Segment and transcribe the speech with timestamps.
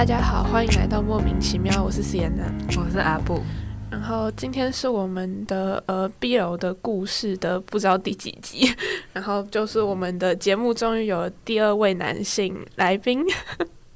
[0.00, 3.42] 大家好，欢迎来到莫名其妙，我是 Sienna，我是阿布。
[3.90, 8.74] 然后今天是我们的呃 B 楼的故事的不知道第几集，
[9.12, 13.22] 然后就是我们的节目终于有了第二位男性来宾，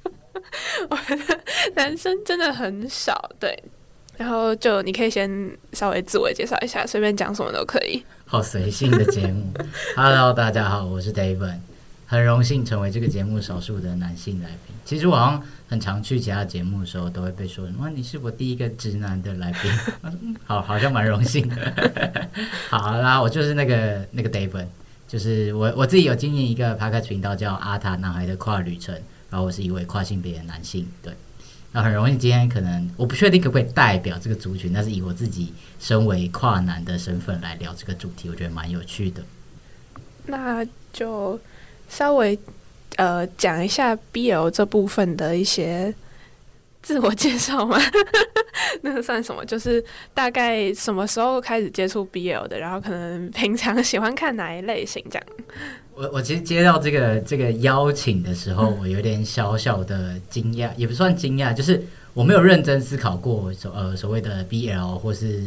[0.90, 1.40] 我们的
[1.74, 3.58] 男生真的很少，对。
[4.18, 8.04] 然后就你可以先稍微自我介绍一下，随便讲什么都可以。
[8.26, 9.42] 好随性的节目，
[9.96, 11.60] Hello，大家好，我是 David，
[12.04, 14.76] 很荣幸成为这个节目少数的男性来宾。
[14.84, 15.42] 其实我好像
[15.74, 19.70] 很常去其他节目的时候，都会被说什么你是我第一个直男的来宾，
[20.46, 21.74] 好， 好像蛮荣幸的。
[22.70, 24.66] 好啦，我就是那个那个 David，
[25.08, 28.94] 就是我我自己有经营一个 p o d 频道叫阿塔男孩的跨旅程，
[29.30, 31.12] 然后我是一位跨性别的男性，对。
[31.72, 39.20] 那很容易，今天可能我不确定可不可以代表这个族群，但是以我自己身为跨男的身份来聊这个主题，我觉得蛮有趣的。
[40.26, 41.40] 那就
[41.88, 42.38] 稍微
[42.96, 45.94] 呃讲一下 BL 这部分的一些
[46.82, 47.78] 自我介绍吗？
[48.82, 49.44] 那个算什么？
[49.44, 55.26] 就是大概什么时候开始接触 BL 的，然后可能平常喜欢看哪一类型这样。
[55.94, 61.80] 我我其实接到这个这个邀请的时候，我有点小小的惊讶，也不算惊讶，就是
[62.12, 65.40] 我没有认真思考过所呃所谓的 BL 或是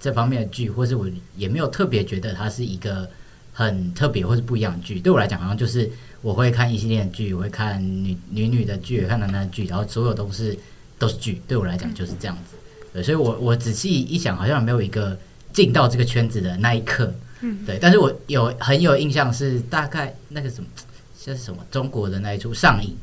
[0.00, 1.06] 这方面的剧，或是我
[1.36, 3.08] 也没有特别觉得它是一个
[3.52, 4.98] 很特别或是不一样的剧。
[4.98, 5.88] 对我来讲，好像就是
[6.22, 10.56] 我会看异性恋剧，我会看女女女的剧，看男男的剧，然后所有都是
[10.98, 11.42] 都是剧。
[11.46, 12.56] 对我来讲就是这样子。
[12.92, 15.18] 对，所以我我仔细一想，好像没有一个
[15.52, 17.12] 进到这个圈子的那一刻。
[17.40, 20.68] 嗯，对，但是我有很有印象是大概那个什么，
[21.18, 22.96] 像是什么中国的那一出上映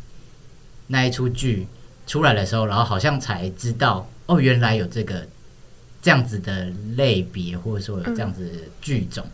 [0.87, 1.67] 那一出剧
[2.07, 5.27] 出来的时候，然后好像才知道哦，原来有这个
[6.01, 9.25] 这样子的类别，或者说有这样子的剧种，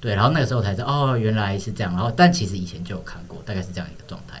[0.00, 4.40] 对，然后那个时候才知道哦，原来是这样，然后但其实以前就有看过，大概是这样一个状态。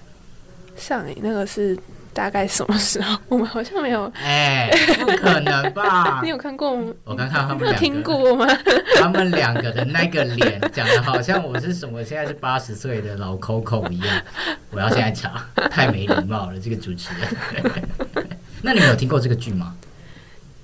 [0.76, 1.78] 上你那个是。
[2.14, 3.16] 大概什么时候？
[3.28, 4.10] 我们好像没有。
[4.16, 6.18] 哎，不可能吧？
[6.24, 6.92] 你有看过吗？
[7.04, 7.78] 我刚看他们两个。
[7.78, 8.44] 听过吗？
[8.98, 14.22] 他们两个的那个脸，讲的好像我是什么现在是八十岁的老 Coco 一样。
[14.72, 17.28] 我要现在查，太没礼貌了，这个主持人。
[18.62, 19.76] 那你们有听过这个剧吗？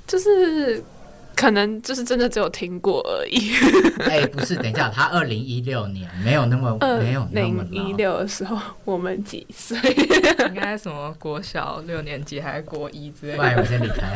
[0.09, 0.83] 就是。
[1.37, 3.53] 可能就是真的只有听过而已。
[4.09, 9.79] 哎，不是，等一下，他二零一六年没有那么 没有那么一六的时候，我们几岁？
[10.49, 13.57] 应该什么国小六年级还是国一之类的？
[13.59, 14.15] 我先离开。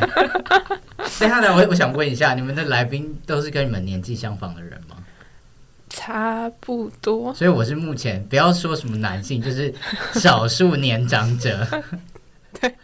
[1.17, 4.95] 接下来，我我想问一下，你们的来宾都是跟你们年纪相仿的人吗？
[5.89, 7.33] 差不多。
[7.33, 9.73] 所以我是目前不要说什么男性，就是
[10.13, 11.67] 少数年长者。
[12.59, 12.75] 对，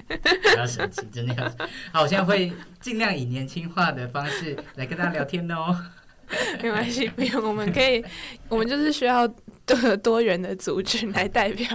[0.53, 1.43] 不要生气，真的要
[1.91, 2.01] 好。
[2.01, 5.77] 我现在会尽量以年轻化的方式来跟大家聊天哦。
[6.61, 8.03] 没关系，不用，我们可以，
[8.49, 9.27] 我们就是需要
[9.65, 11.67] 多多元的族群来代表。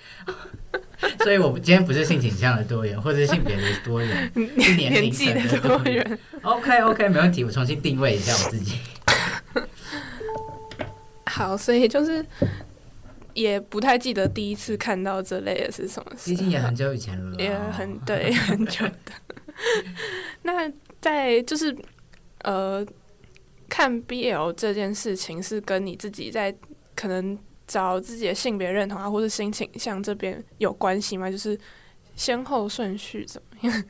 [1.20, 6.18] 所以，我们今天不是性倾向的多元，或者是性别的多元，是 年纪的多元。
[6.42, 7.44] OK，OK，没问题。
[7.44, 8.78] 我重新定位一下我自己。
[11.26, 12.24] 好，所以就是。
[13.40, 19.12] 也不太记得第一次看到这类的是什么，毕竟也很久以前了，也很对很久的。
[20.42, 21.76] 那在就是
[22.42, 22.84] 呃
[23.68, 26.52] 看 BL 这件事情，是跟你自己在
[26.96, 31.30] 可能找自己的性别认同啊，或者性倾向这边有关系吗？
[31.30, 31.56] 就是
[32.16, 33.84] 先后顺序怎么样？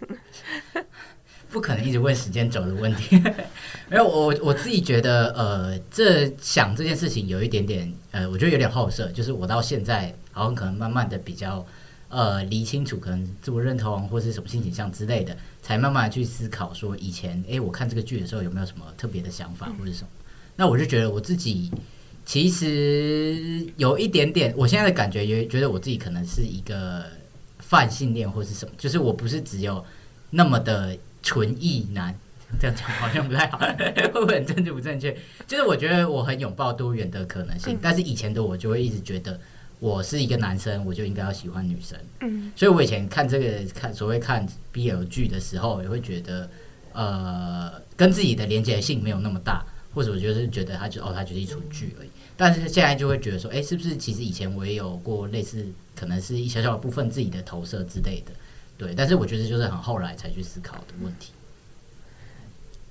[1.50, 3.16] 不可能一直问时间轴的问题，
[3.88, 11.64] 没有我我自己觉得，呃，这想这件事情有一点点，呃，我觉得有点好色，就是我到现在好像可能慢慢的比较，
[12.10, 20.08] 呃，理清楚可能自我认同或是什么性倾向之类的，才慢慢去思考说以前，哎，我看这个剧的时候有没有什么特别的想法或者什么？
[20.54, 21.70] 那我就觉得我自己
[22.26, 27.04] 其实有一点点，我现在的感觉也觉得我自己可能是一个
[27.58, 29.82] 泛性恋或是什么，就是我不是只有
[30.28, 30.94] 那么的。
[31.22, 32.14] 纯意男
[32.60, 33.58] 这样讲好像不太好，
[34.12, 35.14] 会不会很政治不正确？
[35.46, 39.38] 就是我觉得我很拥抱多元的可能性，但是以前的我就会一直觉得
[39.80, 41.98] 我是一个男生，我就应该要喜欢女生。
[42.20, 46.48] 嗯，所以我以前看这个看所谓看 BL 剧的时候，也会觉得
[46.94, 49.62] 呃跟自己的连接性没有那么大，
[49.94, 52.08] 或者我就是觉得他就哦他就是一出剧而已。
[52.36, 58.32] 但是现在就会觉得说，哎，是不是其实以前我也有过类似，可能是一小小的部分自己的投射之类的。
[58.78, 61.32] 对，但是我觉得就是很后来才去思考的问题。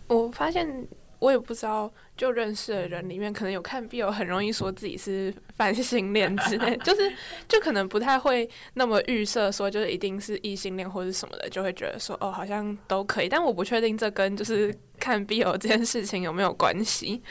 [0.08, 0.86] 我发现
[1.20, 7.12] 我也不知道，就认识的人里面，可能有看 BL 很容易说自己是泛性恋之类，就是
[7.48, 13.30] 就可能不太会那么预设说就是一定是异性恋或者什么的，就会觉得说哦好像都可以。
[13.30, 17.22] 但我不确定这跟就是看 BL 这件事情有没有关系。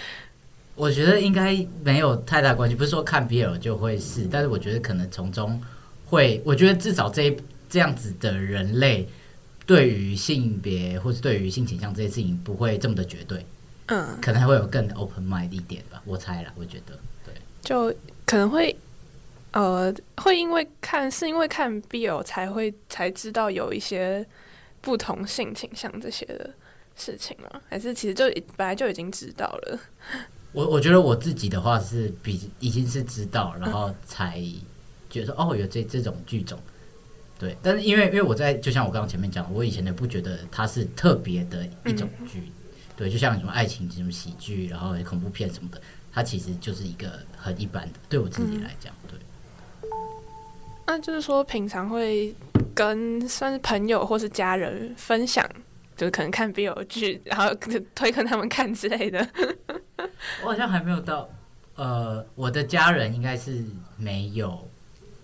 [0.75, 5.63] 我觉得应该没有太大关系，不是说看 BL 就会是，但是我觉得可能从中
[6.07, 7.37] 会，我觉得至少这一。
[7.77, 9.07] 这样子的人类，
[9.67, 13.45] 对于性别或是对于性倾向这些事情不会这么的绝对，
[13.89, 17.35] 嗯，可能还会有更 open mind 一点吧，我猜啦，我觉得对。
[17.61, 17.95] 就
[18.25, 18.75] 可能会
[19.53, 24.27] 呃，会因为看是因为看 BL 才会才知道有一些
[24.81, 26.51] 不同性倾向这些的
[26.97, 27.61] 事情吗？
[27.69, 28.25] 还是其实就
[28.57, 29.79] 本来就已经知道了？
[30.53, 34.43] 我我觉得我自己的话是比已经是知道，然后才
[35.11, 36.59] 觉得哦有这这种剧种，
[37.39, 37.57] 对。
[37.63, 42.51] 但是因为因为我在就像我刚刚前面讲，我以前也不觉得它是特别的一种剧，
[42.97, 45.81] 对，就像什么爱情什么喜剧，然后恐怖片什么的，
[46.13, 49.19] 它其实就是一个很一般的，对我自己来讲，对。
[50.87, 52.33] 那就是说平常会
[52.73, 55.45] 跟算是朋友或是家人分享，
[55.97, 57.53] 就是可能看 BL 剧，然后
[57.95, 59.29] 推跟他们看之类的。
[60.45, 61.29] 我好像还没有到，
[61.75, 63.65] 呃，我的家人应该是
[63.97, 64.69] 没有，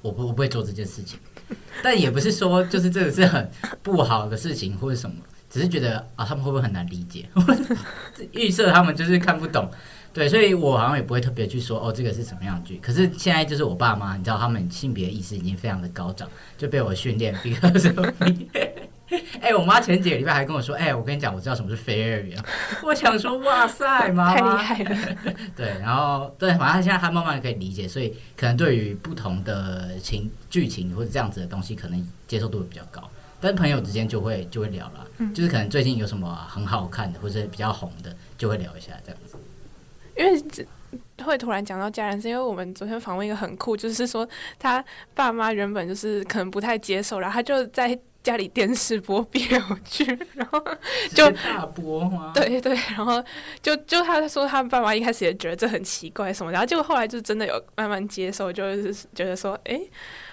[0.00, 1.16] 我不我不会做这件事情，
[1.82, 3.50] 但也不是说就是这个是很
[3.82, 5.16] 不好的事情或者什么，
[5.50, 7.28] 只是觉得啊他们会不会很难理解，
[8.32, 9.70] 预设他们就是看不懂，
[10.12, 18.12] 对，所以我好像也不会特别去说哦这个是什么样的剧，可是现在就是我爸妈，你知道他们性别意识已经非常的高涨，就被我训练，比如说
[19.12, 19.22] 你。
[19.40, 22.42] 哎，我妈前几个礼拜还跟我说：“哎，我跟你讲，我知道什么是非二元。”
[22.82, 25.16] 我想说：“哇塞，妈妈太厉害了。”
[25.54, 33.02] 对，然后对，反正现在她慢慢可以理解，所以可能对于不同的情剧情或者这样子的东西，可能接受度比较高。
[33.40, 39.36] 但是朋友之间就会就会聊了，就是可能最近有什么很好看的或者比较红的，就会聊一下这样子。
[40.16, 40.66] 因为
[41.24, 44.28] 会突然讲到家人，是因为我们昨天访问一个很酷，就是说
[44.58, 47.98] 他爸妈原本就是可能不太接受，然后他就在。
[48.22, 50.04] 家里电视播 BL 剧，
[50.34, 50.62] 然后
[51.12, 52.30] 就大播吗？
[52.34, 53.22] 对对，然后
[53.60, 59.80] 就就他说他爸妈一开始也觉得这很奇怪什么，然后结果后来就真的有慢慢接受，就是觉得说，哎，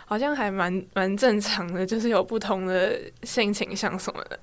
[0.05, 4.39] 好像还蛮蛮正常的，就是有不同的性倾向什么的。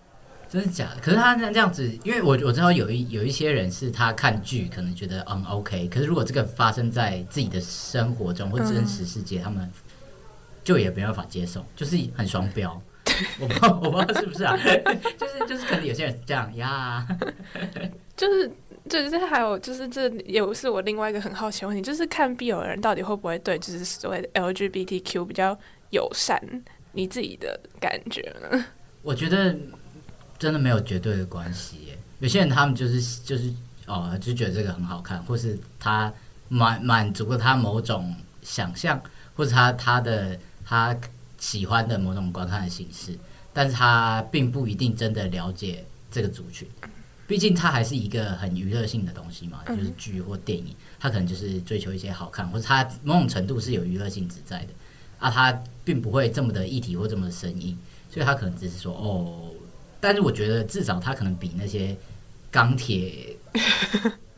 [0.49, 1.01] 真的假的？
[1.01, 9.71] 可是他这样子，因为我我知道有一有一些人是他看剧可能觉得嗯 OK，可是如果这个发生在自己的生活中或真实世界，他们
[10.63, 12.81] 就也没办法接受，就是很双标。
[13.41, 14.57] 我不知道，我不知道是不是啊？
[15.19, 17.07] 就 是就是，可能有些人是这样呀。
[18.17, 18.51] 就是
[18.89, 25.59] 就是还有就是这也是我另外一个很好奇的问题，就是看 B 友的人到底会不会对就是所谓的 LGBTQ 比较
[25.91, 26.41] 友善？
[26.93, 28.65] 你自己的感觉呢？
[29.03, 29.55] 我觉得
[30.39, 31.93] 真的没有绝对的关系。
[32.21, 33.53] 有些人他们就是就是
[33.87, 36.13] 哦，就觉得这个很好看，或是他
[36.49, 39.01] 满满足了他某种想象，
[39.35, 40.97] 或者他他的他。
[41.47, 43.17] 喜欢的某种观看的形式，
[43.53, 46.67] 但是他并不一定真的了解这个族群，
[47.29, 54.71] 毕竟它还是一个很娱乐性的东西嘛，就是剧或电影，他可能就是追求一些好看，或者他某种程度是有娱乐性质在的，
[55.21, 57.79] 啊，他并不会这么的一体或这么的生硬，
[58.11, 59.55] 所以他可能只是说哦，
[60.01, 61.97] 但是我觉得至少他可能比那些
[62.51, 63.37] 钢铁。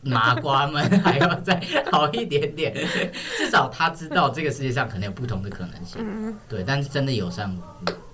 [0.03, 1.61] 麻瓜们还要再
[1.91, 2.73] 好一点点，
[3.37, 6.37] 至少他知道这个世界上可能有不同的可能性。
[6.49, 7.53] 对，但是真的友善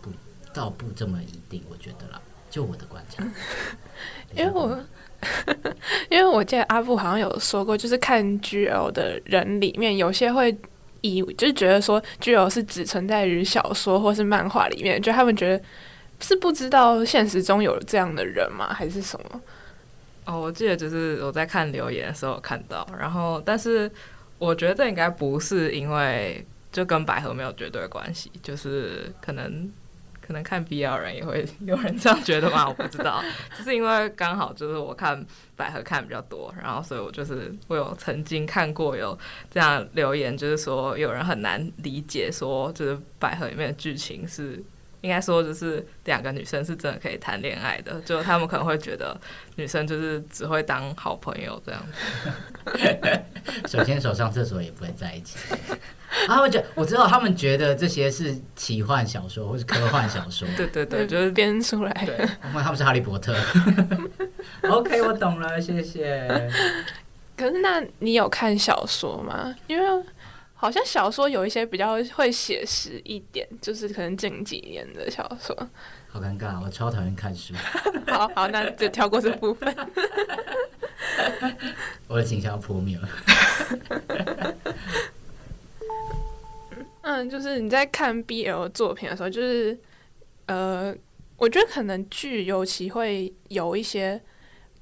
[0.01, 0.11] 不
[0.53, 2.21] 倒不这么一定，我觉得啦，
[2.51, 3.23] 就我的观察。
[4.35, 4.79] 因为我
[6.11, 10.57] 因为我记得阿布好像有说过，就是看 GL 的人里面，有些会
[11.03, 15.65] 以就是觉得说 GL 是只存在于小说或是漫画里面，就他们觉得
[16.21, 18.73] 是不知道现实中有这样的人吗？
[18.73, 19.41] 还是什么？
[20.27, 23.91] 哦，我记得就是我在看留言的时候看到，然后但是
[24.39, 29.71] 我觉得这应该不是因为就跟百合没有绝对关系，就是可能
[30.21, 32.67] 可能看 BL 人也会 有人这样觉得吗？
[32.67, 33.23] 我不知道，
[33.59, 35.25] 就是因为刚好就是我看
[35.57, 39.19] 百合看比较多，然后所以我就是我有曾经看过有
[39.51, 44.63] 这样留言，就是说有人很难理解说就是百合里面的剧情是。
[45.05, 49.15] 应该说，就是两个女生是真的可以谈恋爱的，就他们可能会觉得
[49.57, 53.69] 女生就是只会当好朋友这样子。
[53.69, 55.37] 手牵手上厕所也不会在一起。
[56.27, 60.49] 他们觉我知道他们觉得这些是奇幻小说或是科幻小说。
[60.57, 61.93] 对对对，就是编出来。
[62.07, 63.37] 对，因为他们是哈利波特。
[64.71, 66.51] OK，我懂了，谢谢。
[67.37, 69.55] 可是，那你有看小说吗？
[69.67, 70.05] 因为。
[70.65, 75.55] 好像小说有一些比较会写实一点，就是可能近几年的小说。
[76.09, 77.53] 好尴尬，我超讨厌看书。
[78.07, 79.77] 好好，那就跳过这部分。
[82.09, 83.07] 我的形象破灭了。
[87.03, 89.79] 嗯，就是你在看 BL 作品的时候，就是
[90.47, 90.97] 呃，
[91.37, 94.19] 我觉得可能剧尤其会有一些。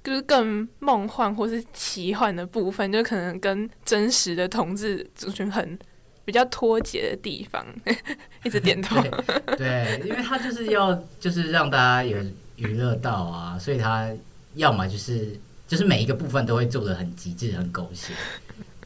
[0.03, 5.79] 就是更梦幻或是奇幻的部分，就可能跟真实的同志族群很
[6.25, 7.65] 比较脱节的地方，
[8.45, 9.01] 一直点头。
[9.57, 12.19] 对，因为他就是要就是让大家有
[12.57, 14.11] 娱乐到啊，所以他
[14.55, 18.13] 要么就是就是每一个部分都会做的很极致、很狗血，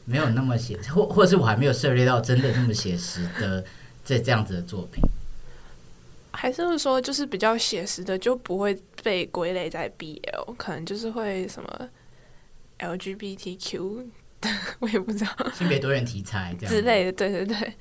[0.05, 3.63] 没有那么写，或或是我还没有涉猎到真的那么写实的
[4.05, 5.03] 这这样子的作品。
[6.39, 11.89] 还是说，就是比较写实的，就不会被归类在 BL，可能就是会什么
[12.77, 14.05] LGBTQ，
[14.77, 17.11] 我也不知道性别多元题材这样之类的。
[17.11, 17.73] 对对对，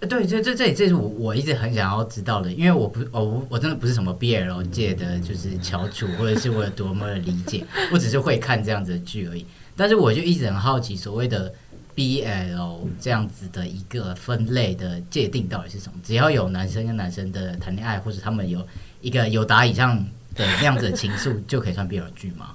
[0.00, 9.46] 呃对，这这这这是我我一直很想要知道的，因为我不我我真的不是什么 BL 界的就是翘楚，或者是我有多么的理解，我只是会看这样子的剧而已。
[9.74, 11.52] 但是我就一直很好奇，所谓的
[11.96, 15.98] BL 这样子的一个分类的界定到底是什么？
[16.02, 18.66] 只要有男生跟男生的谈恋爱，或者他们有
[19.00, 19.96] 一个有达以上
[20.34, 22.54] 的那样子的情愫，就可以算 BL 剧吗？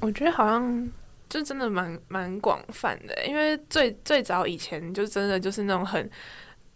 [0.00, 0.88] 我觉得好像
[1.28, 6.08] 就真的蛮蛮广泛的，因为最最早以前就真的就是那种很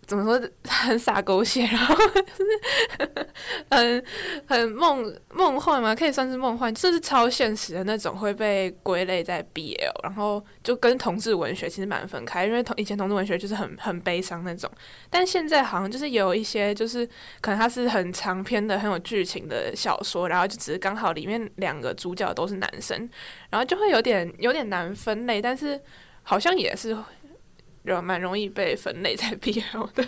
[0.09, 3.27] 怎么说 很洒狗血，然后就是
[3.71, 4.05] 很
[4.47, 14.71] 很梦梦幻嘛，可以算是梦幻，甚至超现实的那种会被归类在 BL，然后就跟同志文学其实蛮分开，因为同以前同志文学就是很 很悲伤那种，
[15.11, 17.07] 但现在好像就是有一些就是
[17.43, 23.07] 可能它是很长篇的很有剧情的小说，然后就只是刚好里面两个主角都是男生，
[23.51, 25.79] 然后就会有点有点难分类，但是
[26.23, 26.97] 好像也是
[27.95, 30.05] 有蛮容易被分类在 BL 的。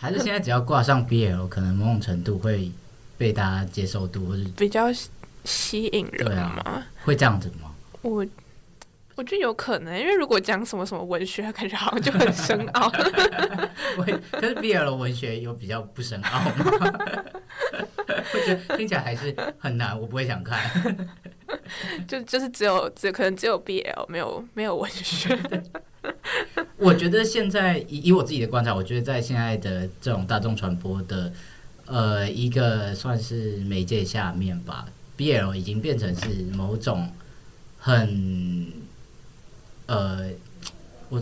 [0.00, 2.70] 还是现在只要挂上 BL，可能某种程度会
[3.16, 5.10] 被大家接受度，或是比较吸
[5.44, 6.84] 吸引人对啊嘛。
[7.04, 7.74] 会这样子吗？
[8.02, 8.24] 我
[9.16, 12.88] 我觉得有可能，因为如果讲什么什么文学，感觉好像就很深奥。
[13.98, 16.94] 会，可是 BL 的文学有比较不深奥吗？
[18.08, 20.60] 我觉得听起来还是很难，我不会想看。
[22.06, 25.36] 就就是只有只可能只有 BL 没有没有文学。
[26.76, 31.32] 我觉得现在以以我自己的观察，我觉得在现在的这种大众传播的
[31.86, 37.10] 呃一个算是媒介下面吧，BL 已经变成是某种
[37.78, 38.66] 很
[39.86, 40.30] 呃，
[41.08, 41.20] 我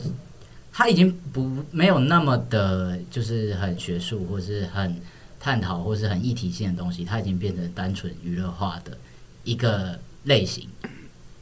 [0.73, 5.01] 它已经不没有那么的，就是很学术或是很
[5.41, 8.97] 探讨或是很议题性的东西，它已经变成单纯娱乐化的
[9.45, 10.69] 一个类型，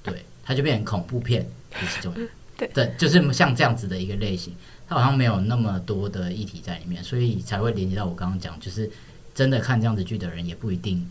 [0.03, 2.29] 对，它就变成恐怖片是其中一个。
[2.57, 2.69] 对。
[2.75, 4.55] 对，就是像这样子的一个类型，
[4.89, 8.91] 它好像没有那么多的议题在里面，所以才会连接到我刚刚讲，就是
[9.35, 11.07] 真的看这样子剧的人也不一定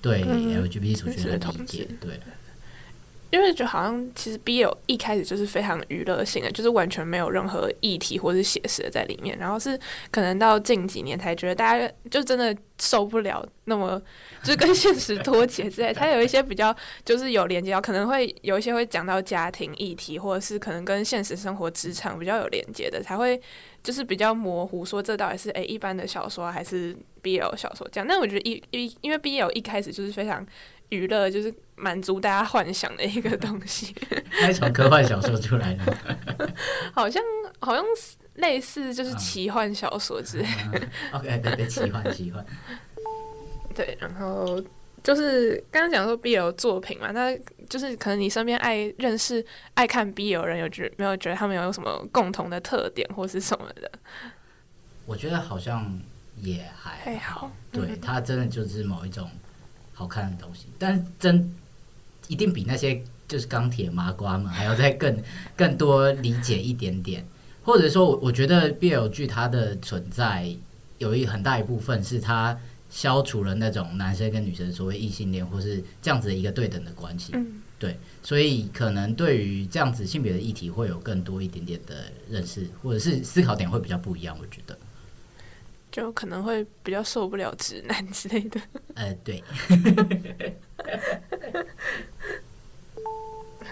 [0.00, 2.20] 对嗯 LGBT 族群的理解志，对，
[3.30, 9.78] 因为就好像其实 BL 一开始就是非常娱乐性的，就是完全没有任何议题或是写实的在里面，然后是
[10.10, 14.00] 可能到近几年才觉得大家就真的受不了那么
[14.42, 23.40] 就是跟现实脱节之类，它有一些比较就是有连接到，可能会有一些会讲到家庭议题，或者是可能跟现实生活职场比较有连接的，才会
[23.82, 28.06] 就是比较模糊，说这到底是诶、一般的小说还是 BL 小说这样。
[28.08, 30.44] 但我觉得一一因为 BL 一开始就是非常
[30.90, 33.94] 娱乐，就是满足大家幻想的一个东西，
[34.40, 35.96] 它是从科幻小说出来的，
[36.92, 37.22] 好像
[37.60, 40.88] 好像是类似就是奇幻小说之类的。
[41.18, 42.44] OK，对对，奇幻奇幻，
[43.74, 44.62] 对，然后
[45.02, 47.36] 就是刚刚讲说 BL 作品嘛，那
[47.68, 49.44] 就是可能你身边爱认识
[49.74, 53.90] 爱看 BL 人有觉没有觉得他们有什么共同的特点或是什么的？
[55.06, 55.98] 我觉得好像
[56.36, 59.28] 也还还好对嗯，它真的就是某一种
[60.00, 61.54] 好看的东西，但是真
[62.26, 65.22] 一定比那些就是钢铁麻瓜们还要再更
[65.54, 67.22] 更多理解一点点，
[67.62, 70.50] 或者说我，我觉得 BL 剧它的存在
[70.96, 84.78] 有一很大一部分是它消除了那种男生跟女生所谓异性恋或是这样子的一个对等的关系，嗯，对，所以可能对于这样子性别的议题会有更多一点点的认识，或者是思考点会比较不一样，我觉得，
[85.90, 88.60] 就可能会比较受不了直男之类的。
[88.94, 89.42] 呃，对。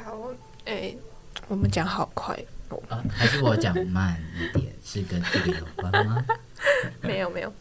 [0.04, 0.30] 好，
[0.64, 0.94] 哎、
[1.48, 6.24] 我们讲好快哦，啊，还是我讲慢一点，是跟这个有关吗？
[7.02, 7.52] 没有没有，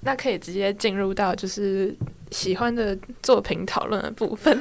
[0.00, 1.94] 那可以直接进入到就是
[2.30, 4.58] 喜欢的作品讨论的部分。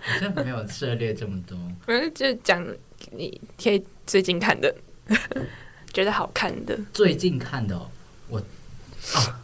[0.00, 1.58] 好像没有涉猎这么多。
[1.86, 2.66] 嗯，就讲
[3.12, 4.74] 你可以最近看的，
[5.92, 6.78] 觉得好看的。
[6.92, 7.90] 最近看的、哦，
[8.28, 8.44] 我哦，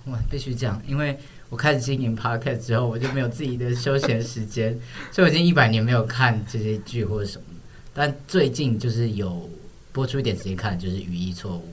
[0.05, 4.79] 我必须讲，因为我开始经营 podcast 之后，我就没有自己的休闲时间，
[5.13, 7.45] 所以我已经一百年没有看这些剧或者什么。
[7.93, 9.49] 但最近就是有
[9.93, 11.69] 播出一点时间看，就是《语义错误》，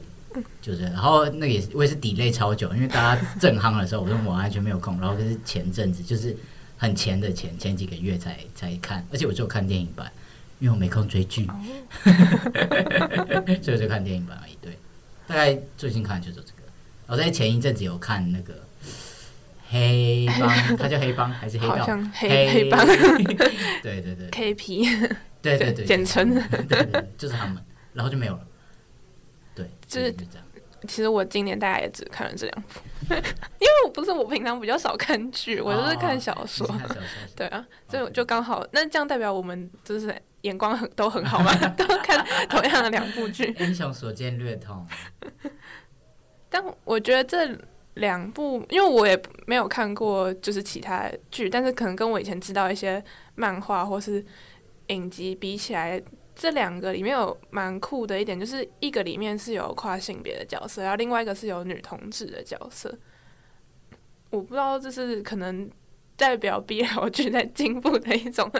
[0.62, 6.36] 就是，然后那个也是我也是 delay 超久，因为大家正夯的时候，我说我完全没有空，然后就是前阵子就是
[6.78, 10.12] 很前的前前几个月才才看，而且我只有看电影版。
[10.60, 11.46] 因为我没空追剧，
[13.62, 14.58] 所以我就看电影版而已。
[14.60, 14.76] 对，
[15.28, 16.57] 大概最近看的就是这个。
[17.08, 18.54] 我在前一阵子有看那个
[19.70, 21.76] 黑帮， 他叫黑帮还是黑道？
[21.78, 22.86] 好像黑黑帮
[23.82, 25.10] 对对对 KP
[25.42, 26.34] 对 对对，简称。
[26.50, 28.40] 对对对，就是他们，然后就没有了。
[29.56, 30.44] 对，就是就这样。
[30.88, 36.68] 其实我今年大概也只看了这两部，因为我不是我平常比较少看剧，我就是看小说。
[36.68, 37.04] 你是看小说
[37.36, 43.54] 对啊，所以我就刚好，那这样代表我们就是眼光很都很好嘛，都看同样的两部剧。
[43.60, 44.86] 英雄所见略同。
[46.50, 47.58] 但我觉得这
[47.96, 53.04] 两部，因为我也没有看过就是其他剧，但是可能跟我以前知道一些
[53.36, 54.24] 漫画或是
[54.88, 56.02] 影集比起来，
[56.36, 62.96] 这两个里面有蛮酷的一点，就是一个里面是有跨性别的角色，然后另外一个是有女同志的角色。
[64.30, 65.70] 我不知道这是可能
[66.18, 68.52] 代表 BL 剧在进步的一种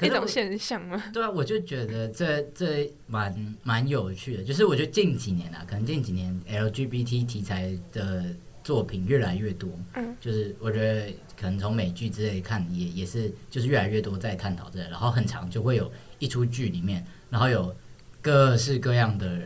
[0.00, 1.00] 一种现象吗？
[1.12, 8.24] 对啊，我就觉得这这蛮蛮有趣的，就是我觉得近几年啊，可能近几年 LGBT 题材的
[8.64, 17.76] 作品越来越多，嗯，就是我觉得可能从美剧之类看也也是，就是越来越多在探讨这，然后很长就会有一出剧里面，然后有
[18.22, 19.38] 各式各样的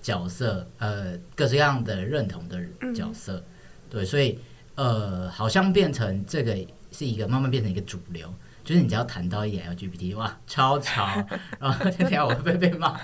[0.00, 2.58] 角色，呃，各式各样的认同的
[2.94, 3.44] 角色，
[3.90, 4.38] 对，所以
[4.74, 6.56] 呃，好像变成这个
[6.90, 8.32] 是一个慢慢变成一个主流。
[8.64, 11.06] 就是你只要谈到一点 LGBT，哇，超潮，
[11.60, 12.98] 然后等下我会被骂？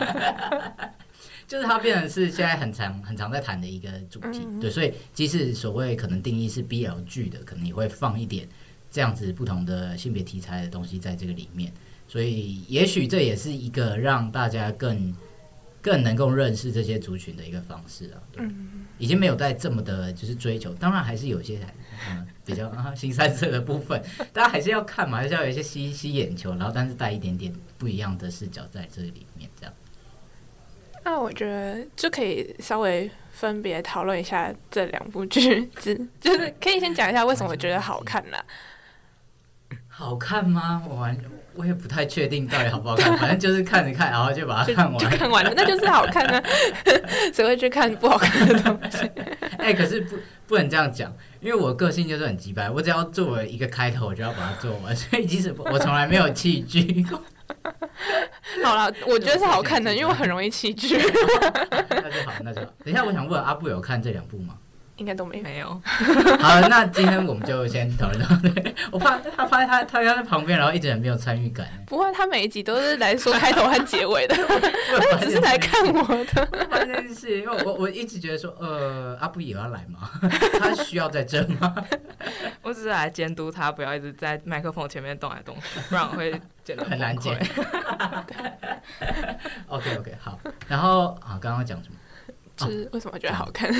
[1.47, 8.49] 就是它变成是现在很常很常在谈的一个主题，嗯对，所以即使所谓可能定义是 BLG 的，可能也会放一点
[8.91, 11.71] 这样子不同的性别题材的东西在这个里面，
[12.09, 15.15] 所以也许这也是一个让大家更
[15.83, 21.59] 更能够认识这些族群的一个方式啊，对，嗯已经没有在这么的就是追求，当然还是有一些
[22.09, 24.01] 嗯比较啊新三色的部分，
[24.33, 29.75] 大家还是要看嘛，还是要有一些吸吸眼球，然后但是带一点点不一样的视角在这里面，这样。
[31.03, 38.45] 那我觉得就可以稍微分别讨论一下这两部剧，只就是可以先讲一下为什么我觉得好看啦。
[39.89, 40.83] 好看吗？
[40.87, 41.17] 我完
[41.55, 45.11] 我也不太确定到底好不好看， 反正就是看着看，然后就把它看完。
[45.11, 46.43] 看完了，那就是好看啊！
[47.35, 49.11] 谁会去看不好看的东西？
[49.59, 57.21] 哎、可是不不能这样讲，因为我个性就是很急白，我只要作为一个开头，我就要把它做完，所以即使我从来没有弃剧过，
[58.65, 60.97] 好了，我觉得是好看的，因为我很容易弃剧，
[61.91, 62.69] 那就好，那就好。
[62.85, 64.55] 等一下，我想问阿布有看这两部吗？
[65.01, 65.43] 应该都没有。
[65.43, 65.69] 没有，
[66.39, 68.75] 好，那今天我们就先讨论到这里。
[68.93, 71.67] 我怕他怕他他他在旁边，然后一直很没有参与感。
[71.87, 74.37] 不会，他每一集都是来说开头和结尾的，
[74.93, 76.49] 我他只是来看我的。
[76.53, 80.11] 我发现这件事，因为我我一直觉得说，呃，阿布也要来吗？
[80.61, 81.75] 他需要在这吗？
[82.61, 87.35] 我只是来监督他，不要一直在麦克风前面动来动去，不然我会剪得很难剪。
[89.69, 90.39] OK OK，好。
[90.69, 91.97] 然后啊，刚刚讲什么？
[92.57, 93.73] 就是为什么觉得好看？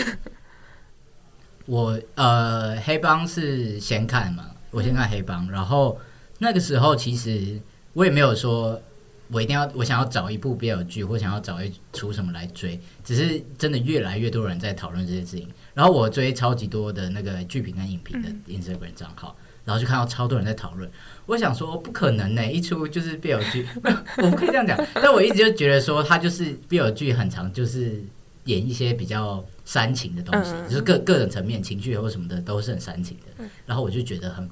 [1.71, 5.97] 我呃，黑帮是先看嘛，我先看黑帮，然后
[6.39, 7.61] 那个时候其实
[7.93, 8.83] 我也没有说
[9.31, 19.37] 我一定要我想要找一部 BL 剧或想要找一出什么来追，只是真的越来越多人在讨论这些事情，然后我追超级多的那个剧评跟影评的 Instagram 账号。
[19.63, 20.91] 然后就看到超多人在讨论，
[21.27, 23.69] 我想说不可能呢，一出就是 BL 剧，
[24.19, 24.77] 我不可以这样讲。
[24.95, 28.03] 但我一直就觉得说，它就是 BL 剧很长，就是
[28.45, 33.45] 演一些比较煽情的东西，嗯就是各各种层面情绪或什么的都是很煽情的。
[33.67, 34.49] 然后我就觉得很，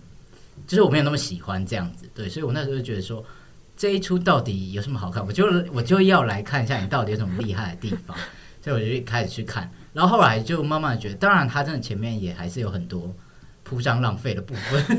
[0.66, 3.24] 就是我没有那么喜欢这样子，对，所以我那时候就觉得说，
[3.76, 5.24] 这一出到底有什么好看？
[5.26, 8.16] 我就我就要来看一下你到底有什么厉害的地方，
[8.62, 9.70] 所以我就开始去看。
[9.92, 13.14] 然后后来就慢慢地觉得，当然他真的前面也还是有很多
[13.64, 14.84] 铺张浪费的部分，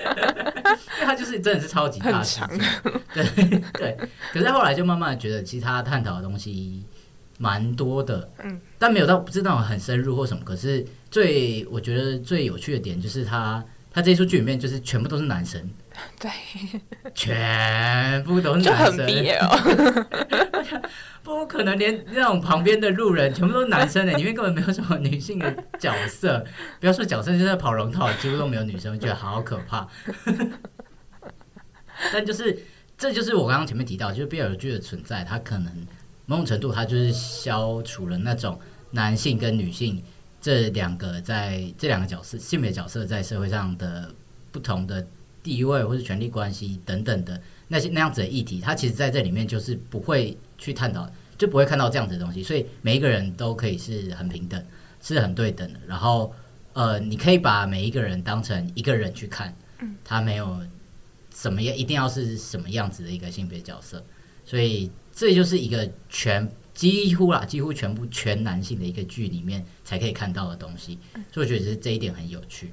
[0.00, 2.58] 因为他就是真的是超级大很制作长，
[3.12, 3.98] 对对。
[4.32, 6.84] 可是后来就慢慢的觉得，其实他探讨的东西
[7.40, 10.42] 蛮多的，嗯，但没有到不是那种很深入或什么。
[10.44, 15.58] 可是最我觉得最有趣的点就是他他这一出剧里面就是全部都是男生，
[16.20, 16.30] 对，
[17.14, 20.06] 全部都是就很男生，BL。
[21.22, 26.44] 不可能连那种旁边的路人全部都是男生的， 里面根本没有什么女性的角色。
[26.78, 29.88] 不要说角色，就在跑龙套，几乎都没有女生，觉得好可怕。
[32.12, 32.64] 但就是
[32.98, 35.72] 这就是我刚刚前面提到，就是 BL 剧的存在，它可能
[36.30, 38.56] 某种程度它就是消除了那种
[38.92, 40.00] 男性跟女性
[40.40, 44.14] 这两个在这两个角色性别角色在社会上的
[44.52, 45.04] 不同的
[45.42, 54.64] 地位或是权力关系等等的那些那样子的议题，它其实在这里面就是不会去探讨，就不会看到这样子的东西，所以每一个人都可以是很平等，
[55.00, 55.80] 是很对等的。
[55.84, 56.32] 然后
[56.74, 59.52] 呃，你可以把每一个人当成一个人去看，
[60.04, 60.60] 他没有
[61.34, 64.00] 什么样一定要是什么样子的一个性别角色，
[64.44, 70.98] 所以这就是一个全几乎啦，几乎全部全男性的一个剧里面才可以看到的东西，
[71.32, 72.72] 所以我觉得这一点很有趣。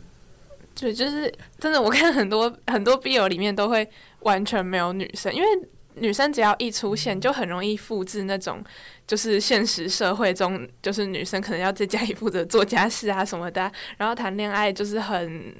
[0.80, 3.88] 对，就是真的，我看很多 很多 BL 里面都会
[4.20, 5.48] 完全没有女生，因为
[5.96, 8.64] 女生只要一出现，就很容易复制那种，
[9.08, 15.56] 就是现实社会中，就是女生可能要在家里负责做家事啊什么的，然后谈恋爱就是很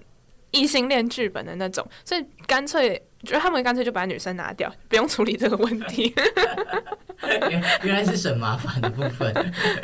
[0.52, 6.14] 异性恋剧本的那种，所以干脆觉得他们干脆就把女生拿掉，不用处理这个问题。
[7.50, 9.34] 原 原来是省麻烦的部分，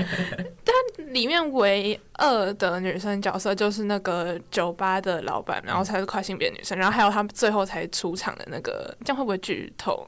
[0.63, 10.07] 但里面唯二的女生角色就是那个酒吧的老板，然后才是跨性别女生，然后还有他们最后才出场的那个，这样会不会剧透？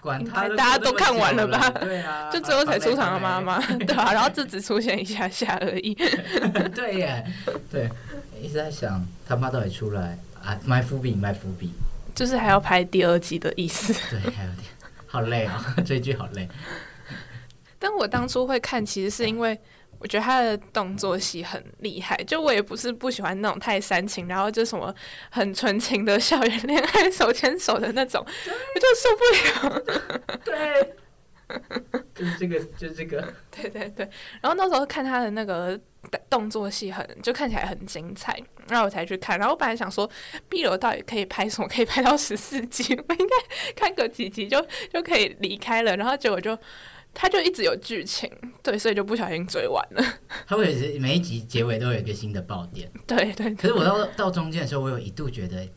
[0.00, 3.58] 管他，大家都看完了吧对啊，就最后才出场的妈妈。
[3.58, 5.92] 妈，对吧、然后就只出现一下下而已。
[6.72, 7.24] 对耶，
[7.70, 7.90] 对，
[8.42, 11.72] 一直在想他妈到底出来啊，埋伏笔，埋伏笔，
[12.14, 13.92] 就是还要拍第二季的意思。
[14.10, 14.64] 对，还有点
[15.06, 15.52] 好累哦，
[15.86, 16.48] 追剧好累。
[17.78, 19.58] 但我当初会看，其实是因为
[19.98, 22.16] 我觉得他的动作戏很厉害。
[22.24, 24.94] 就我也不是不喜欢那种太煽情，然后就什么
[25.30, 29.82] 很纯情的校园恋爱手牵手的那种，我就受不了。
[30.44, 30.94] 对，
[32.14, 33.32] 就是这个，就是这个。
[33.50, 34.08] 对对对，
[34.40, 35.78] 然后那时候看他的那个
[36.30, 39.38] 动作戏很，就看起来很精彩，然后我才去看。
[39.38, 40.08] 然后我本来想说
[40.48, 41.68] ，B 楼到底可以拍什么？
[41.68, 42.94] 可以拍到十四集？
[42.94, 45.96] 我应该看个几集就就可以离开了。
[45.96, 46.58] 然后结果就，
[47.14, 48.30] 他就一直有剧情，
[48.62, 50.04] 对，所以就不小心追完了。
[50.48, 52.90] 他会每一集结尾都有一个新的爆点。
[53.06, 55.68] 对对，可是我到到中间的时候，我有一度觉得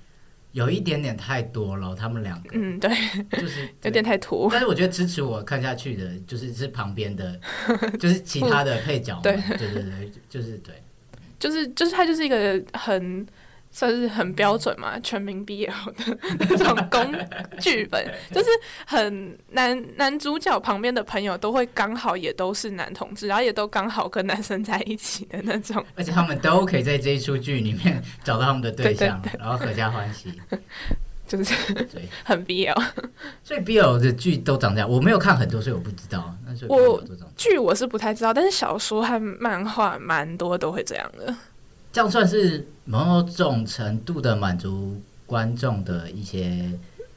[0.55, 2.89] 有一点点太多了，他们两个，嗯，对，
[3.37, 4.47] 就是 有点太突。
[4.49, 7.37] 但是我觉得支持我看下去的，就是是旁边的，
[7.99, 9.35] 就是其他的配角，对。
[9.57, 10.73] 对对对，就是对，
[11.37, 13.27] 就是就是他就是一个很
[13.75, 16.17] 算是很标准嘛，全民 BL 的
[16.49, 17.13] 那种公
[17.59, 18.47] 剧本， 就是
[18.87, 30.33] 很男男主角旁边的朋友都会刚好也都是男同志，然后也都刚好跟男生在一起的那种，而且他们都可以在这一出剧里面找到他们的对象，然后合家欢喜，
[31.27, 32.81] 就是对，很 BL。
[33.43, 36.33] 所以 BL 的剧都长这样，我没有看很多，所以我不知道。
[36.45, 37.03] 那我
[37.35, 41.35] 剧我是不太知道，但是小说和漫画蛮多都会这样的。
[41.95, 46.69] 这样算是某种程度的满足观众的一些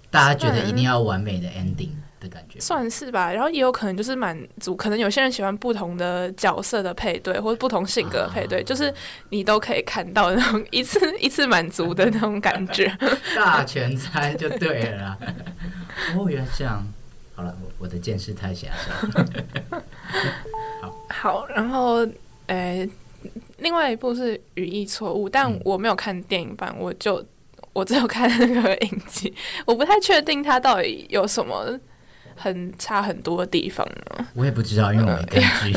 [0.09, 1.89] 大家觉得一定要完美的 ending
[2.21, 2.61] 的感觉。
[2.61, 8.95] 算是吧，然后也有可能就是满足，可能有些人喜欢不同的角色的配对，或者不同性格的配对，啊就是
[9.31, 12.87] 你都可以看到那种一次 一次满足的那种感觉。
[13.35, 15.19] 大全餐就对了啦。
[16.17, 16.87] 哦，原来这样。
[17.35, 19.81] 好了，我我的见识太狭小。
[21.11, 22.07] 好，然后
[22.47, 22.89] 呃，
[23.59, 25.61] 另外一部是《语义错误》，但嗯。
[25.65, 27.25] 我没有看电影版，我就
[27.73, 29.33] 我只有看那个影集，
[29.67, 31.79] 我不太确定它到底有什么
[32.37, 34.27] 很差很多的地方呢。
[34.35, 35.77] 我也不知道，因为我没看剧。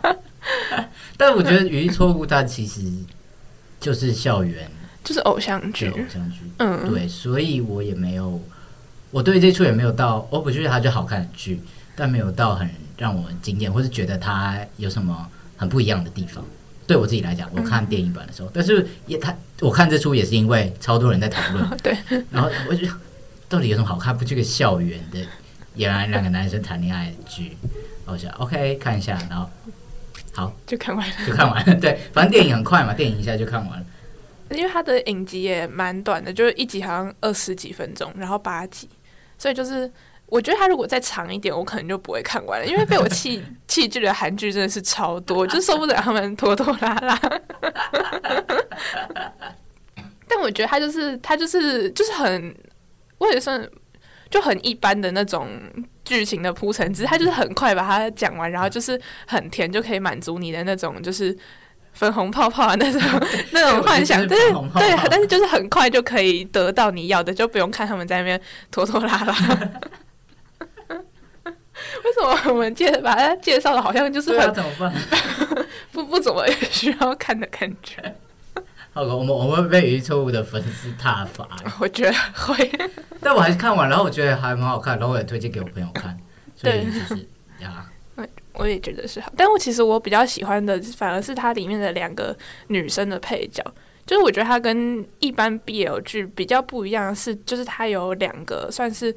[1.16, 2.82] 但我觉得《语义错误》它其实
[3.78, 4.70] 就是校园。
[5.02, 8.38] 就是偶像剧、剧偶，像剧，嗯，对，所以我也没有，
[9.10, 11.58] 我对这出也没有到，我不觉得它就好看的剧，
[11.96, 15.26] 但没有到很让我惊艳，或是觉得它有什么
[15.60, 16.42] 很不一样的地方。
[16.86, 21.96] 对我自己来讲，我看电影版的时候，但是也他我看这出也是因为超多人在讨论， 对，
[22.30, 22.88] 然后我就
[23.48, 24.16] 到底有什么好看？
[24.16, 25.20] 不就个校园的，
[25.76, 27.56] 原来两个男生谈恋爱的剧，
[28.06, 29.48] 我想 OK 看一下，然后
[30.32, 31.14] 好就看完了。
[31.24, 31.74] 就看完了。
[31.76, 33.86] 对，反正电影很快嘛，电影一下就看完了。
[34.50, 38.88] 因为它的影集也蛮短的，就是一集好像二十几分钟，然后八集，
[39.38, 39.88] 所以就是
[40.30, 47.20] 我觉得他如果再长一点，我可能就不会看完了，因为被我弃 弃剧的韩剧真的是超多，就受不了他们拖拖拉拉。
[50.28, 52.54] 但我觉得他就是他就是就是很，
[53.18, 53.68] 我也算
[54.30, 55.48] 就很一般的那种
[56.04, 61.36] 剧情的铺陈，只是他就是很快把它讲完，然后就是很甜，就可以满足你的那种就 是。
[61.92, 63.02] 粉红泡泡的那种
[63.50, 68.40] 那种幻想，但是对，但是就是很快就可以得到你要的，就不用看他们在那边
[68.70, 69.34] 拖拖拉拉。
[72.04, 74.92] 为什么我们介把它介绍的好像就是很怎么办？
[75.92, 78.16] 不不怎么需要看的感觉？
[78.92, 81.46] 好，我们我们被语义错误的粉丝踏伐，
[81.78, 82.70] 我觉得会，
[83.20, 86.18] 但我还是看完，然后我觉得还蛮好看，然后我也推荐给我朋友看，
[86.56, 87.28] 所以就是
[87.60, 87.86] 呀，
[88.54, 89.32] 我也觉得是好。
[89.36, 92.36] 但我其实我比较喜欢的反而是它里面的两个
[92.66, 93.62] 女生的配角，
[94.04, 99.14] 就是我觉得它跟一般 BL 剧比较不一样的是，就是它有两个算是。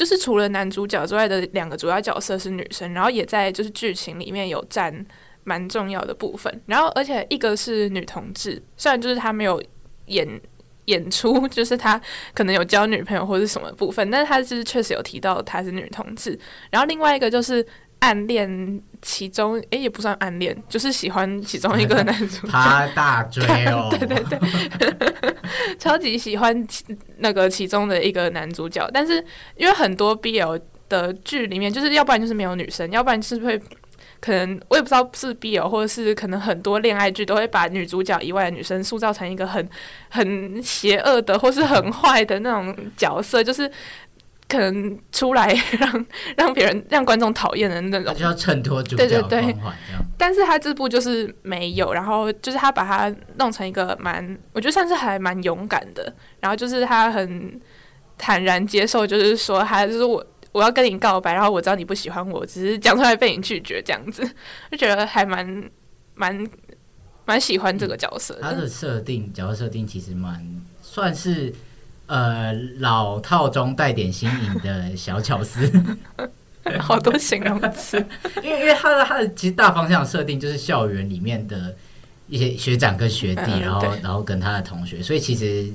[0.00, 5.04] 就是除了男主角之外的两个主要角色是女生，然后也在就是剧情里面有占
[5.44, 6.50] 蛮重要的部分。
[6.64, 9.62] 然后而且一个是女同志，虽然就是她没有
[10.06, 10.26] 演
[10.86, 12.00] 演出， 就是他
[12.32, 16.38] 可能有交女朋友或者什么部分，但是他是确实有提到她是女同志。
[16.70, 17.62] 然后另外一个就是
[18.00, 25.36] 暗恋其中，哎，也不算暗恋，就是喜欢其中一个 男主角，他大追哦，对 对对，
[25.78, 26.84] 超级喜欢其
[27.18, 28.88] 那个其中的一个男主角。
[28.92, 29.24] 但是
[29.56, 33.60] 因为很多 BL 的剧里面，就是要不然就是没有女生，要不然就是会。
[34.22, 39.66] 可能我也不知道是 BL 或者是可能很多恋爱剧都会把女主角以外的女生塑造成一个很
[40.10, 43.70] 很邪恶的或是很坏的那种角色，就是
[44.50, 50.04] 可能出来 让让别人让观众讨厌的那种，就要衬托主角的光环这样。
[50.18, 57.60] 但是他这部就是没有，然后就是他把它弄成一个蛮，我觉得算是还蛮勇敢的，然后就是他很
[58.18, 60.26] 坦然接受，就是说他就是我。
[60.52, 64.28] 我要跟你告白，然后我知道你不喜欢我，只是讲出来被你拒绝，这样子
[64.68, 65.70] 就觉得还蛮
[66.16, 66.44] 蛮
[67.24, 68.36] 蛮喜欢这个角色。
[68.42, 70.44] 他的设定角色设定其实蛮
[70.82, 71.54] 算是
[72.10, 75.72] 呃老套中带点新颖的小巧思，
[76.78, 77.96] 好多形容词。
[78.42, 81.74] 因为因为他的他的其实大方向设定就是校园里面的
[82.28, 85.72] 一些学长跟学弟，然后然后跟他的同学，所以其实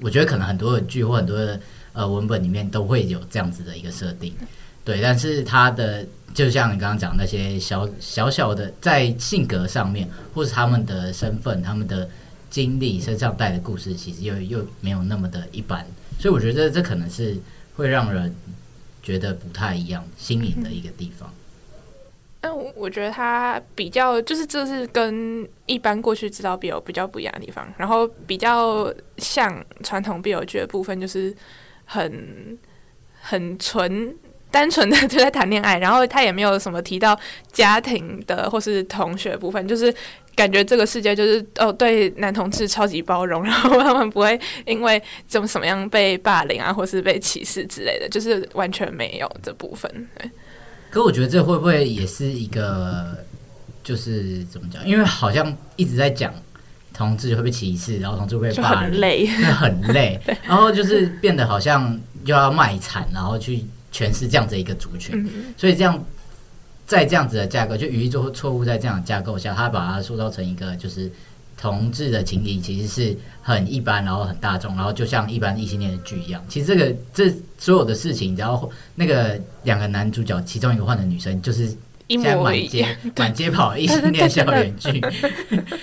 [0.00, 1.58] 我觉得可能很多的剧或很多的。
[1.92, 4.32] 呃，文本里面都会有这样子的一个设定，
[4.84, 12.08] 对，但是他的就像你刚刚讲那些小小小的，在性格上面，或是他们的身份、他们的
[12.50, 15.86] 经历身上带的故事，其实又又没有那么的一般，
[16.18, 17.38] 所以我觉得这可能是
[17.76, 18.34] 会让人
[19.02, 21.32] 觉得不太一样、新颖的一个地方。
[22.40, 31.34] 但我觉得他比较就是这是跟一般过去知道 BL 比较不一样的地方，然后比较像传统 BL 剧的部分就是。
[31.92, 32.56] 很
[33.20, 34.14] 很纯
[34.50, 37.18] 单纯的就在谈恋爱，然后他也没有什么提到
[37.52, 39.94] 家庭的或是同学部分，就是
[40.34, 49.90] 感觉这个世界就是哦对男同志超级包容，然后他们不会因为怎么什么样被霸凌啊或是被歧视之类的，就是完全没有这部分。
[50.18, 50.30] 对，
[50.90, 53.16] 可我觉得这会不会也是一个
[53.84, 54.86] 就是怎么讲？
[54.86, 56.32] 因为好像一直在讲。
[56.92, 60.20] 同志会被歧视，然后同志会被霸凌，那很累。
[60.42, 65.28] 然后就是变得好像又要卖惨，然后去诠释这样子一个族群。
[65.56, 66.04] 所以这样
[66.86, 71.10] 在这样子的架构，就语义错错误在这样的架构下，他把它塑造成一个就是
[71.56, 76.42] 同志的情谊其实是很一般，然后很大众，然后就像一般异性恋的剧一样。
[76.48, 81.74] 其实这个这所有的事情，然后那个两个男主角其中一个换的女生就是。
[82.10, 85.00] 现在满街满街跑异性恋校园剧，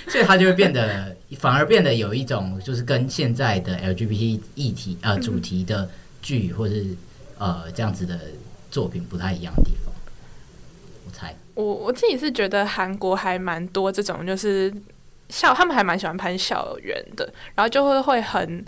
[0.09, 5.89] 所以他就会变得反而变得有一种就是跟现在的 LGBT 议题呃主题的
[6.21, 6.85] 剧或是
[7.37, 8.19] 呃这样子的
[8.71, 9.93] 作品不太一样的地方。
[11.05, 14.73] 我猜，我我自己是觉得韩国还蛮多这种就是
[15.29, 18.65] 校他们还蛮喜欢拍校园的，然后就会会很。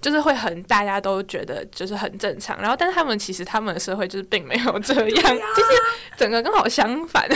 [0.00, 5.68] 就是会很大家都觉得就是很正常，然后但是他们其实他们的社会就是并没有这 样，就是
[6.16, 7.28] 整个刚好相反。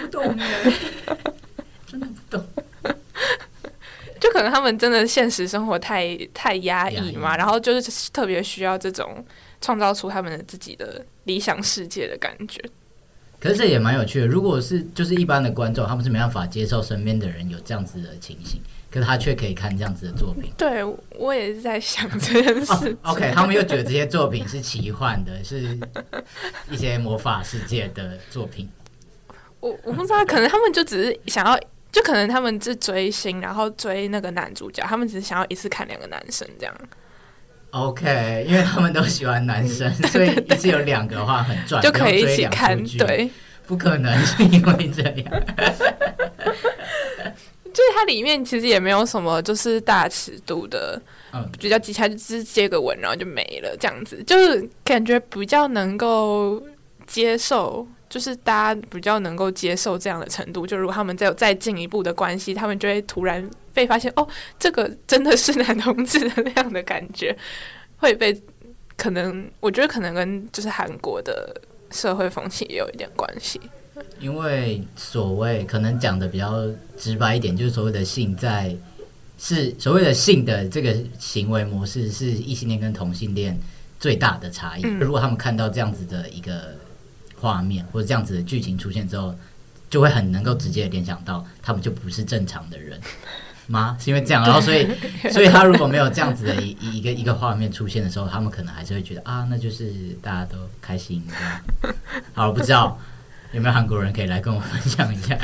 [0.00, 0.24] 不懂
[1.86, 2.46] 真的不懂。
[4.18, 9.22] 就可能他们真的现实生活太太压抑嘛，然后就是特别需要这种
[9.60, 12.62] 创造出他们的自己的理想世界的感觉。
[13.40, 18.60] 可是这也蛮有趣的，如果是就是一般的观众，他们是没办法接受身边的人有这样子的情形。
[18.90, 22.96] 可是他却可以看这样子的作品，对我也是在想这件事。
[23.02, 25.78] OK，他们又觉得这些作品是奇幻的，是
[26.70, 28.66] 一些魔法世界的作品。
[29.60, 31.60] 我我不知道，可能他们就只是想要，
[31.92, 36.74] 就可能他们是追星，然后追那个男主角，他们只是想要一次看两个男生这样。
[37.70, 42.82] OK，因为他们都喜欢男生， 所以一次有两个的话很赚，就可以一起看。
[42.96, 43.30] 对，
[43.66, 45.14] 不可能是因为这样。
[47.68, 51.00] 就是它里面其实也没有什么，就是大尺度的，
[51.32, 56.60] 嗯，比较机械，就只是接个吻，然后就没了，这样子，就是感觉比较能够
[57.06, 60.66] 接受，就是大家比较能够接受这样的程度。
[60.66, 64.26] 就如果他们再有再进一步的关系，他们就会突然被发现，哦，
[64.58, 67.36] 这个真的是男同志的那样的感觉，
[67.98, 68.40] 会被
[68.96, 71.54] 可能，我觉得可能跟就是韩国的
[71.90, 73.60] 社会风气也有一点关系。
[74.20, 76.66] 因为所谓可能讲的比较
[76.96, 78.74] 直白一点，就是所谓的性在
[79.38, 83.58] 是所谓的性的这个行为模式是异性恋跟同性恋
[84.00, 84.82] 最大的差异。
[84.82, 86.74] 如果他们看到这样子的一个
[87.40, 89.34] 画面或者这样子的剧情出现之后，
[89.88, 93.00] 就会很能够直接联想到他们就不是正常的人
[93.68, 93.96] 吗？
[94.00, 94.88] 是因为这样，然后所以
[95.30, 101.22] 所以他如果没有这样子的一一个一个画面出现的时候，他们可能还是会觉得啊，那就是大家都开心。
[102.32, 102.98] 好，不知道。
[103.52, 105.36] 有没有韩国人可以来跟我分享一下？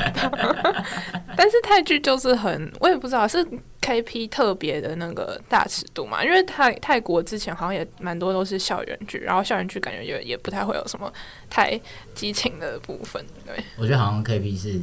[1.36, 3.46] 但是泰剧就是很，我也不知道是
[3.80, 11.12] KP 特别的那个大尺度嘛，因为泰泰国之前好像也蛮多都是校园剧，然后校园剧感觉也也不太会有什么
[11.48, 11.80] 太
[12.14, 14.80] 激情的部分，对，我觉得好像 KP 是，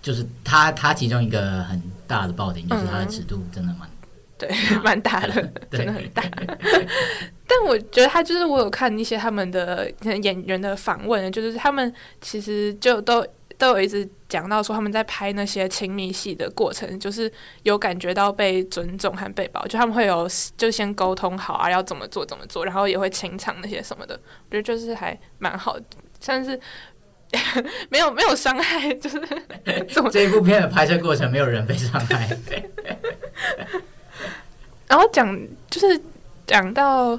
[0.00, 3.88] 就是他他其中一个很大的爆点就是它的尺度真的蛮
[4.38, 4.48] 对，
[4.84, 6.22] 蛮大的， 真的很大。
[7.46, 9.90] 但我觉得他就是我有看一些他们的
[10.22, 17.30] 演员的访问，就是他们其实就都都有一直讲到说他们在拍那些亲密戏的过程，就是
[17.62, 25.76] 有感觉到被尊重和被保，就他们会有就先沟通好啊，要怎么做怎么做，然后也会清场那些什么的，我觉得就是还蛮好，
[26.24, 26.60] 但是
[27.88, 29.20] 没有没有伤害，就是
[30.12, 32.28] 这一部片的拍摄过程没有人被伤害，
[34.88, 36.00] 然后讲就是
[36.46, 37.18] 讲到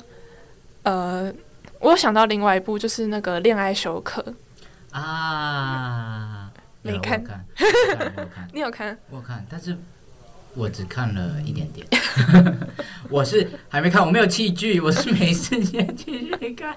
[0.84, 1.32] 呃，
[1.80, 4.22] 我有想到另外一部就是那个《恋爱休克》，
[4.98, 6.52] 啊，
[6.82, 7.24] 没看。
[8.54, 8.98] 你有看？
[9.10, 9.78] 我有看，但是
[10.56, 11.88] 我只看了一点点，
[13.10, 16.76] 我是还没看，我没有器具， 我是没时间继续看。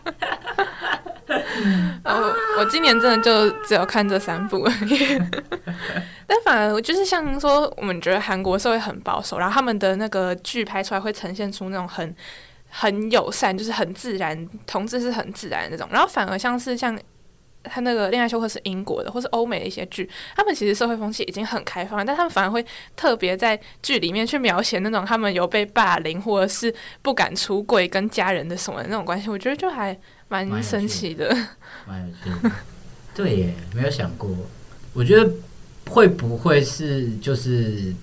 [2.04, 5.18] 我， 我今年真的就只有看这三部而已。
[6.26, 12.14] 但反而我就是像说，我们觉得韩国社会很保守，然后他们的那个剧拍出来会呈现出那种很
[12.68, 15.88] 很友善，就是很自然，同志是很自然的那种。
[15.90, 16.98] 然后反而像是像
[17.64, 22.64] 他那个《恋爱休克》是英国的，或是欧美的一些剧，他们其实社会风气已经很开放了，但他们反而会
[22.96, 29.30] 特别在剧里面去描写那种他们有被霸凌，或者是不敢出柜跟家人的什么的那种关系。
[29.30, 29.96] 我觉得就还
[30.28, 31.36] 蛮神奇的。
[33.14, 34.30] 对耶，没有想过。
[34.94, 35.30] 我觉得
[35.88, 37.94] 会不会是就是，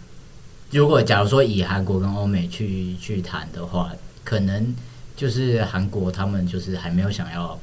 [0.72, 3.92] 如果假如说以韩国跟欧美去去谈的话，
[4.24, 4.76] 可能
[5.16, 7.60] 就是韩国他们就是还没有想要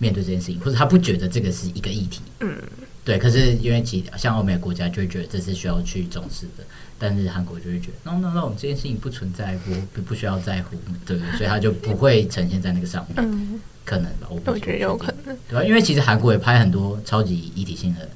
[0.00, 2.20] 面对这件事情，或者他不觉得这个是一个议题。
[2.40, 2.56] 嗯，
[3.04, 3.16] 对。
[3.18, 6.64] 可是因为其像欧美国家就会觉得这是需要去重视的，
[6.98, 11.36] 但是韩国就会觉得 no no no 这件事情不存在，不不不需要在乎，对不对？
[11.36, 13.14] 所以他就不会呈现在那个上面。
[13.18, 15.38] 嗯，可能吧，我不我觉得有可能，能。
[15.48, 15.64] 对吧？
[15.64, 18.08] 因为其实韩国也拍很多超级议题性的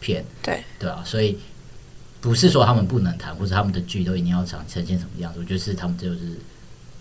[0.00, 1.36] 片，对对啊，所以
[2.20, 6.18] 不是说他们不能谈，或者他们的剧都一定要呈呈现什么样子，我觉得是他们就是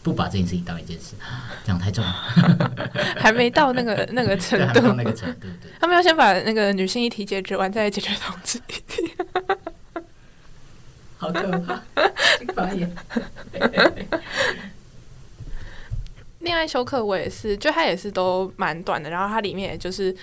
[0.03, 1.15] 不把这件事情当一件事，
[1.63, 2.13] 讲太重了，
[3.17, 4.93] 还没到那个那个程度。
[4.93, 5.71] 那个程度，对。
[5.79, 9.13] 他们要先把那个女性议题解决完，再解决同志议题。
[11.17, 11.81] 好可怕，
[12.37, 12.93] 请发言。
[16.39, 20.13] 恋爱休克我也是，就它也是都蛮短的，然后它里面也就是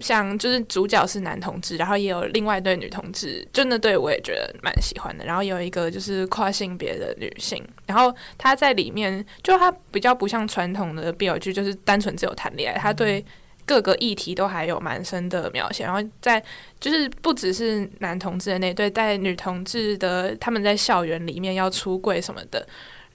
[0.00, 5.24] 像就是主角是男同志，然后也有另外一对女同志，就那对我也觉得蛮喜欢的。
[5.24, 13.24] 然后有一个就是跨性别的女性，然后她在里面就她比较不像传统的 BL 剧，就是单纯只有谈恋爱，她对
[13.64, 15.84] 各个议题都还有蛮深的描写。
[15.84, 16.42] 然后在
[16.80, 22.66] 就是不只是男同志的那对，在女同志的他们在校园里面要出柜什么的。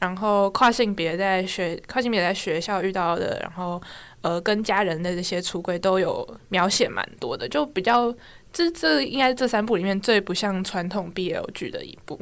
[0.06, 3.82] 然后跨性别在学跨性别在学校遇到的，然后
[4.22, 8.13] 呃跟家人的这些出轨都有描写蛮多的，就比较
[8.54, 12.20] 这这应该是这三部里面最不像传统 BL 剧的一部。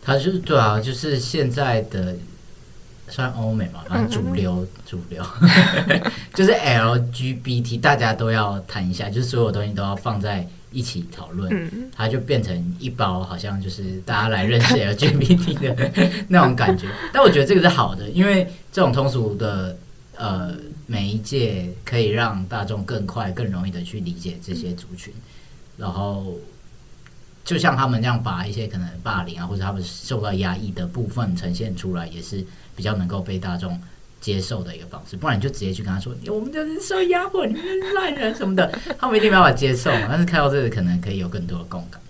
[0.00, 2.16] 它就是对啊，就是现在的
[3.08, 5.22] 算欧美嘛，反正主流主流
[6.32, 15.92] 就是 LGBT，大家都要谈一下，就是所有东西都要放在一起讨论，嗯，它就变成一包，好像就是大家来认识 LGBT 的
[16.28, 16.86] 那种感觉。
[17.12, 19.76] 但我觉得这个是好的，因为这种通俗的
[20.16, 20.54] 呃
[20.86, 25.12] 媒介可以让大众更快、更容易的去理解这些族群，
[25.76, 26.36] 然后
[27.44, 32.44] 就像他们这样把一些可能霸凌啊，或者他们受到压抑的部分呈现出来，也是
[32.76, 33.80] 比较能够被大众。
[34.20, 38.66] 接受的一个方式，不然你就直接去跟他说，我们就是受压迫，你们是烂人什么的，
[38.98, 40.06] 他们一定没办法接受嘛。
[40.08, 42.00] 但是看到这个，可能可以有更多的共感。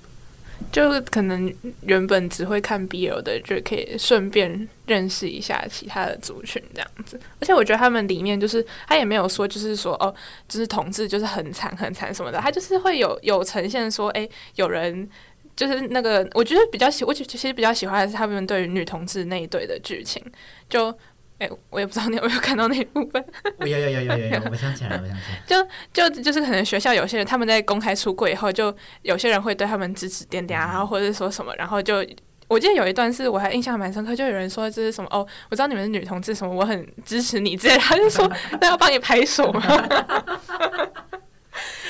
[0.73, 7.19] 就是可能原本只会看 BL 的，就可以顺便认识一下其他的族群这样子。
[7.41, 10.15] 而且我觉得他们里面就是他也没有说，就是说哦，
[10.49, 15.09] 就是同志就是很惨很惨什么的，他就是会有有呈现说，哎、有人。
[15.57, 20.23] 就是那个，我觉得比较喜，我其实比较喜欢的是他们对于女同志那一对的剧情。
[20.71, 20.97] 就，
[21.39, 23.25] 哎、我也不知道你有没有看到那一部分。
[23.59, 25.69] 我有有有有有有，我想起来了，我想起来就。
[25.93, 32.05] 就就是可能学校有些人他们在公开出柜以后，就有些人会对他们指指点点啊，然后或者说什么，然后就
[32.47, 38.31] 我记得有一段是我还印象蛮深刻，就有人说这是什么哦，我知道你们是女同志，什么我很支持你之类的，他就说
[38.61, 39.63] 那要帮你拍手吗？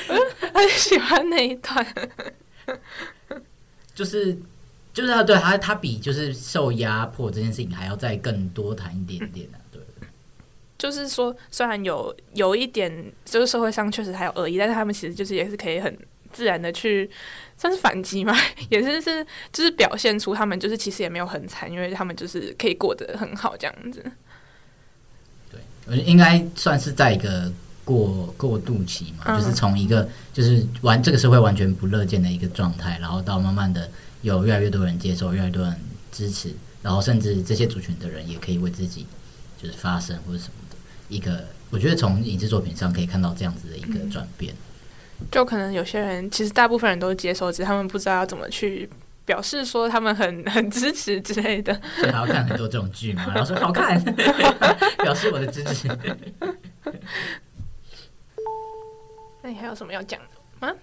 [0.09, 0.21] 我就
[0.53, 1.85] 很喜欢那一段，
[3.93, 4.37] 就是
[4.99, 9.81] 就是他对他他比就是受压迫这件事情还要再更多谈一点点啊，对。
[10.77, 12.91] 就是说虽然有有一点
[13.25, 15.97] 就是社会上确实还有恶意，但是他们其实就是也是可以很
[16.31, 17.09] 自然的去
[17.57, 18.35] 算是反击嘛，
[18.69, 24.03] 也是是就是表现出他们就是其实也没有很惨，因为他们就是可以过得很好这样子。
[25.51, 27.51] 对，我觉得应该算是在一个
[27.83, 33.89] 过过渡期嘛，嗯就是从一个就是完这个社会完全不乐见的一个状态，然后到慢慢的
[34.21, 35.75] 有越来越多人接受，越来越多人
[36.11, 39.05] 支持，然后甚至这些族群的人也可以为自己
[39.61, 40.75] 就是发声或者什么的
[41.07, 44.53] 一个，我觉得从影视作品上可以看到这样子的一个转变。
[45.31, 48.89] 就可能有些人其实大部分人都接受，只是他们不知道要怎么去
[49.25, 51.73] 表示说他们很 很支持之类的。
[51.97, 54.01] 所以还要看很多这种剧嘛， 然后说好看，
[55.03, 55.87] 表示我的支持。
[59.41, 60.19] 那你还有什么要讲
[60.59, 60.73] 的吗？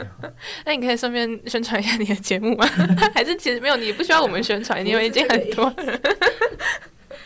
[0.64, 2.66] 那你可以顺便宣传一下你的节目吗？
[3.14, 6.00] 还是其实没有，你不需要我们宣传，因为已经很多了。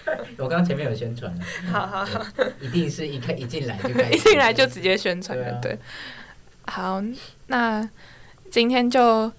[0.39, 1.33] 我刚刚前面有宣传，
[1.71, 2.25] 好好好，
[2.61, 5.79] 一定是一开一进来就开始，一进来就直接宣传了，对啊对。
[6.65, 7.03] 好，
[7.49, 7.87] 那
[8.51, 9.31] 今天就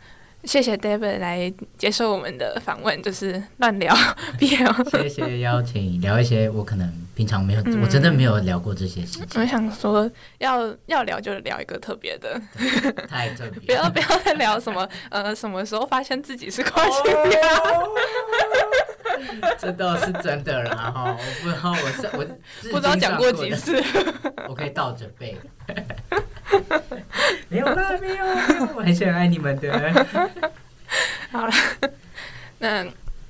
[0.44, 3.96] 谢谢 David 来接受我们的访问，就是乱聊
[4.40, 5.02] BL。
[5.02, 12.42] 谢谢邀请，聊一些我可能平常没有，嗯我真的没有聊过这些事情，我想说，要要聊就聊一个特别的，
[13.10, 13.84] 太特不别不。
[13.84, 17.38] 要不要再聊什么呃什么时候发现自己是跨性别。
[19.58, 23.84] 这倒是真的啦哈，我不知道我是我不知道讲过几次，
[24.48, 25.38] 我可以倒着背。
[27.50, 30.08] 没有啦，没有，没有我还是很爱你们的。
[31.34, 31.54] 好了
[32.60, 32.82] 那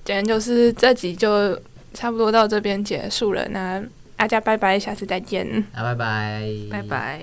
[0.05, 1.59] 今天就是这集就
[1.93, 3.47] 差不多到这边结束了。
[3.49, 3.83] 那
[4.15, 5.45] 大家拜拜，下次再见。
[5.73, 6.81] 啊，拜拜，拜。
[6.83, 7.21] 拜。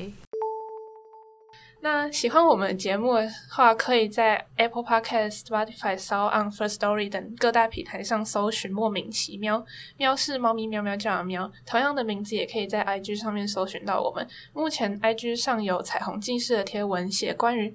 [1.82, 9.64] 那喜欢我们的节目的话，可以在 Apple Podcast、Spotify、s o n First Story 等各大平台上搜寻“莫名其妙”，
[9.96, 11.48] 喵是猫咪喵喵叫的喵。
[11.64, 14.26] 同样的名字也可以在 IG 上面搜寻到我们。
[14.52, 17.72] 目前 IG 上有彩虹记事的贴文，写关于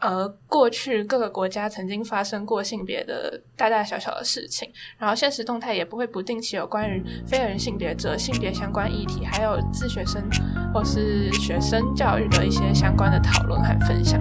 [0.00, 10.22] 呃过去各个国家曾经发生过性别的大大小小的事情，然后现实动态也不会不定期有关于非人性别者性别相关议题，还有自学生
[10.72, 14.20] 或是学生教育的一些相关的讨论和分享。